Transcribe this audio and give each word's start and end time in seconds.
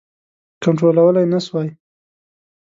کنټرولولای 0.63 1.25
نه 1.33 1.39
سوای. 1.45 1.69